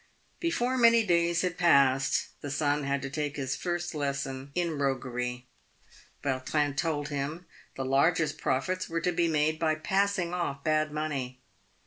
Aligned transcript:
Before 0.39 0.79
many 0.79 1.05
days 1.05 1.43
had 1.43 1.59
passed, 1.59 2.29
the 2.41 2.49
son 2.49 2.85
had 2.85 3.03
to 3.03 3.09
take 3.11 3.35
his 3.35 3.55
first 3.55 3.93
lesson 3.93 4.51
in 4.55 4.79
roguery. 4.79 5.45
Vautrin 6.23 6.75
told 6.75 7.09
him 7.09 7.45
the 7.75 7.85
largest 7.85 8.39
profits 8.39 8.89
were 8.89 9.01
to 9.01 9.11
be 9.11 9.27
made 9.27 9.59
by 9.59 9.75
passing 9.75 10.33
off 10.33 10.63
bad 10.63 10.91
money. 10.91 11.39